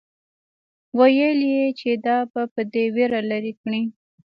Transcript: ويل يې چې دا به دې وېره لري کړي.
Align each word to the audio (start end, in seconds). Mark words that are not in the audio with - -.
ويل 0.99 1.39
يې 1.53 1.65
چې 1.79 1.89
دا 2.05 2.17
به 2.31 2.43
دې 2.73 2.85
وېره 2.95 3.21
لري 3.31 3.53
کړي. 3.61 3.81